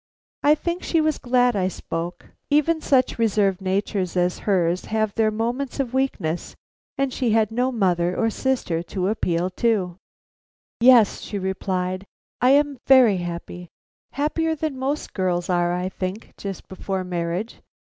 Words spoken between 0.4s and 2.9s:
I think she was glad I spoke. Even